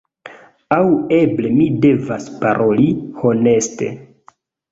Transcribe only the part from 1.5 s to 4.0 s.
mi devas paroli honeste: